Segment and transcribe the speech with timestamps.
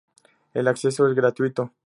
[0.55, 1.71] El acceso es gratuito.